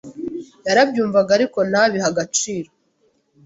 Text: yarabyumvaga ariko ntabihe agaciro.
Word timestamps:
yarabyumvaga 0.67 1.31
ariko 1.37 1.59
ntabihe 1.69 2.05
agaciro. 2.11 2.69